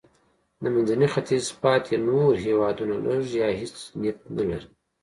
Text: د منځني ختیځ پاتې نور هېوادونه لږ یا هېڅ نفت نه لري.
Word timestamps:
د 0.61 0.63
منځني 0.73 1.07
ختیځ 1.13 1.45
پاتې 1.63 1.93
نور 2.07 2.31
هېوادونه 2.45 2.95
لږ 3.05 3.23
یا 3.41 3.49
هېڅ 3.59 3.75
نفت 4.01 4.23
نه 4.37 4.43
لري. 4.49 4.67